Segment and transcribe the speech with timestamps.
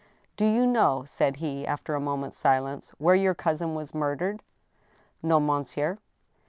[0.35, 4.41] "Do you know," said he, after a monrent's silence, '* where your cousin was murdered?"
[5.21, 5.99] "No, monsieur."